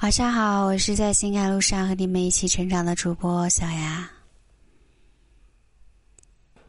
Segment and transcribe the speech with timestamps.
[0.00, 4.10] 晚上好，我是在情感路上和你们一起成长的主播小雅。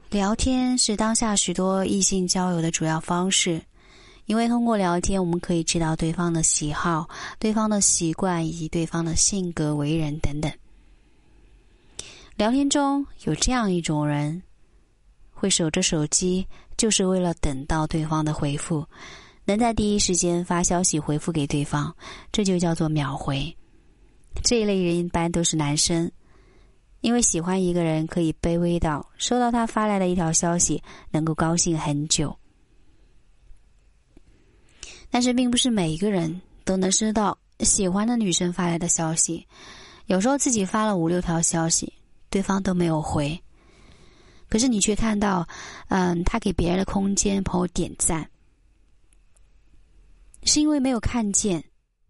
[0.10, 3.62] 聊天是当下许多异性交友的主要方式，
[4.26, 7.10] 因为通过聊天，我们可以知道对方的喜好、
[7.40, 10.52] 对方的习惯以及对方的性格、为人等等。
[12.36, 14.44] 聊天中有这样一种人，
[15.32, 16.46] 会守着手机，
[16.76, 18.86] 就是为了等到对方的回复。
[19.52, 21.94] 能在第一时间发消息回复给对方，
[22.32, 23.54] 这就叫做秒回。
[24.42, 26.10] 这一类人一般都是男生，
[27.02, 32.34] 因为喜欢一个人可以卑微到收到他发来的一条消息能够高兴很久。
[35.10, 39.46] 但是并不是每一个人都能收到喜欢的女生发来的消息，
[40.06, 41.92] 有时候自己发了五六条消息，
[42.30, 43.38] 对方都没有回，
[44.48, 45.46] 可是你却看到，
[45.90, 48.31] 嗯，他给别人的空间朋友点赞。
[50.54, 51.64] 是因为没有看见，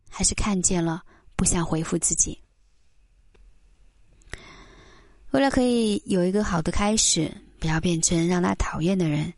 [0.10, 1.04] 还是看见了
[1.36, 2.42] 不想回复自己？
[5.30, 9.32] 为了可以有一个好的开始，不要变成让他讨厌的人，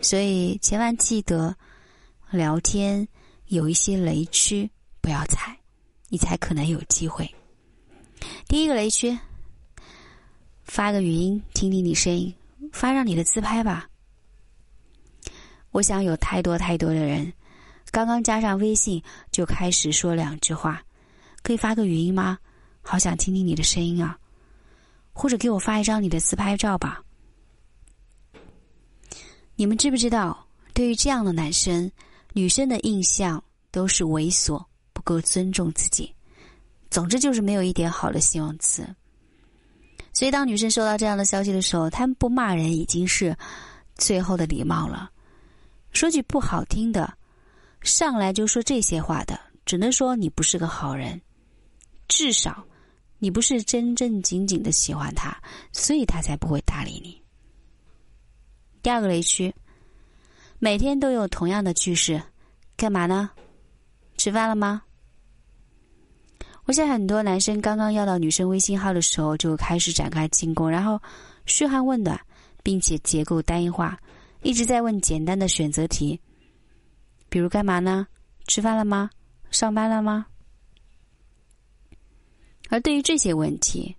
[0.00, 1.54] 所以千万记得
[2.32, 3.06] 聊天
[3.46, 4.68] 有一些雷区
[5.00, 5.56] 不要踩，
[6.08, 7.32] 你才可能有机会。
[8.48, 9.16] 第一个雷区，
[10.64, 12.34] 发个语音听听你声音，
[12.72, 13.88] 发上你的自拍吧。
[15.70, 17.32] 我想有太多太多的人。
[17.90, 20.82] 刚刚加上微信就开始说两句话，
[21.42, 22.38] 可以发个语音吗？
[22.82, 24.18] 好想听听你的声音啊！
[25.12, 27.02] 或者给我发一张你的自拍照吧。
[29.56, 31.90] 你们知不知道，对于这样的男生，
[32.32, 36.14] 女生的印象都是猥琐，不够尊重自己。
[36.88, 38.86] 总之就是没有一点好的形容词。
[40.12, 43.36] 所以当女生收到这样的消息的时候，他们不骂人已经是
[43.96, 45.10] 最后的礼貌了。
[45.92, 47.17] 说句不好听的。
[47.82, 51.20] 上来就说这些话的，只能说你不是个好人，
[52.08, 52.64] 至少
[53.18, 55.36] 你不是真正紧紧的喜欢他，
[55.72, 57.20] 所以他才不会搭理你。
[58.82, 59.54] 第二个雷区，
[60.58, 62.22] 每天都有同样的句式，
[62.76, 63.30] 干嘛呢？
[64.16, 64.82] 吃饭了吗？
[66.64, 71.00] 我想很多男生刚刚要到女生微信号的时候，就开始展开进攻，然后
[71.46, 72.20] 嘘寒问暖，
[72.62, 73.98] 并且结构单一化，
[74.42, 76.20] 一直在问简单的选择题。
[77.28, 78.06] 比如干嘛呢？
[78.46, 79.10] 吃饭了吗？
[79.50, 80.26] 上班了吗？
[82.70, 83.94] 而对于这些问题，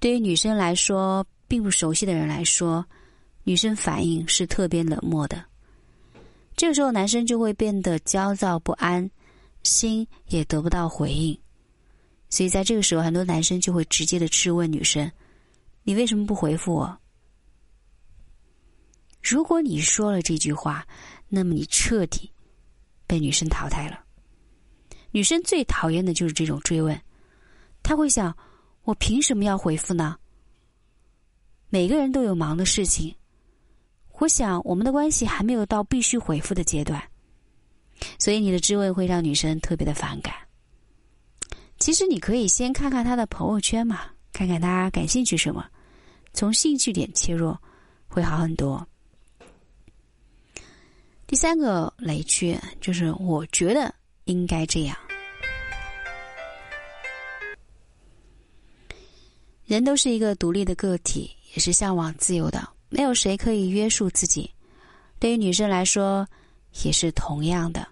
[0.00, 2.84] 对于女生来说，并不熟悉的人来说，
[3.44, 5.44] 女生反应是特别冷漠的。
[6.56, 9.10] 这个时候，男生就会变得焦躁不安，
[9.62, 11.38] 心也得不到回应。
[12.30, 15.10] 所以，在这个时候，很多男生就会直接的质问女生
[15.84, 16.98] ：“你为什么不回复我？”
[19.22, 20.86] 如果你说了这句话，
[21.28, 22.30] 那么你彻底
[23.06, 24.02] 被女生淘汰了。
[25.10, 26.98] 女生最讨厌的就是这种追问，
[27.82, 28.36] 她会想：
[28.84, 30.16] 我凭什么要回复呢？
[31.70, 33.14] 每个人都有忙的事情，
[34.18, 37.02] 我想我们的关系还没有到必须回复的阶段，
[38.18, 40.34] 所以你的质问会让女生特别的反感。
[41.78, 44.00] 其实你可以先看看他的朋友圈嘛，
[44.32, 45.64] 看看他感兴趣什么，
[46.32, 47.56] 从兴趣点切入，
[48.08, 48.86] 会好很多。
[51.28, 53.94] 第三个雷区就是，我觉得
[54.24, 54.96] 应该这样。
[59.66, 64.50] 人都是一个独立的个体，也是向往自由的，没有谁可以约束自己。
[65.18, 66.26] 对于女生来说，
[66.82, 67.86] 也是同样的。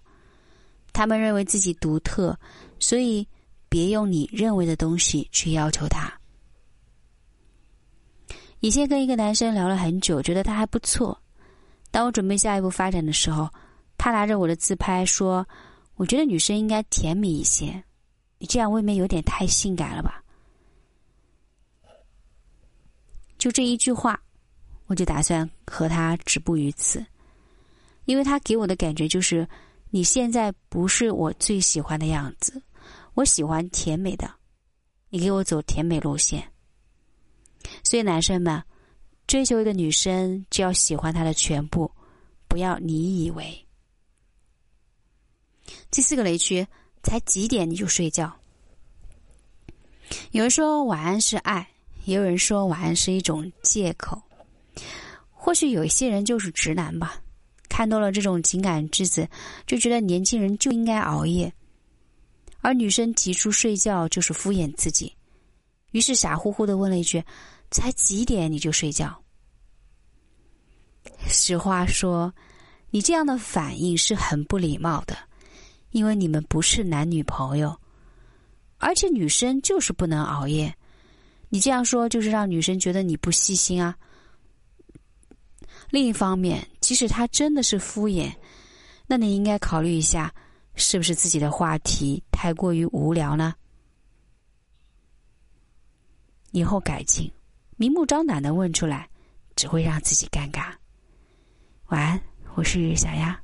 [0.95, 2.35] 他们认为自己独特，
[2.79, 3.29] 所以
[3.69, 6.11] 别用你认为的东西去要求他。
[8.61, 11.21] 以前跟一个男生聊了很久，觉得他还不错。
[11.97, 13.49] 当我准备下一步发展的时候，
[13.97, 15.49] 他拿着我的自拍说
[15.97, 17.83] ：“我觉得女生应该甜美一些，
[18.37, 20.23] 你这样未免有点太性感了吧？”
[23.39, 24.21] 就这一句话，
[24.89, 27.03] 我就打算和他止步于此，
[28.05, 29.49] 因为他给我的感觉就是
[29.89, 32.63] 你现在不是我最喜欢的样子，
[33.15, 34.31] 我喜欢甜美的，
[35.09, 36.47] 你给我走甜美路线。
[37.83, 38.63] 所以男生们。
[39.27, 41.91] 追求一个女生，就要喜欢她的全部，
[42.47, 43.67] 不要你以为。
[45.91, 46.65] 第四个雷区，
[47.03, 48.33] 才几点你就睡觉？
[50.31, 51.69] 有人说晚安是爱，
[52.05, 54.23] 也有人说晚安是一种借口。
[55.33, 57.21] 或许有一些人就是直男吧，
[57.69, 59.29] 看多了这种情感句子，
[59.67, 61.53] 就觉得年轻人就应该熬夜，
[62.61, 65.13] 而女生提出睡觉就是敷衍自己，
[65.91, 67.22] 于是傻乎乎的问了一句。
[67.71, 69.22] 才几点你就睡觉？
[71.28, 72.33] 实话说，
[72.91, 75.16] 你这样的反应是很不礼貌的，
[75.91, 77.78] 因为你们不是男女朋友，
[78.78, 80.74] 而且女生就是不能熬夜。
[81.48, 83.97] 你这样说就是让女生觉得你不细心啊。
[85.91, 88.34] 另一方面，即使他真的是敷衍，
[89.07, 90.34] 那你应该考虑一下，
[90.74, 93.54] 是不是自己的话题太过于无聊呢？
[96.51, 97.30] 以后改进，
[97.78, 99.07] 明目张胆的问出来，
[99.55, 100.73] 只会让自己尴尬。
[101.89, 102.19] 晚安，
[102.55, 103.39] 我是小丫。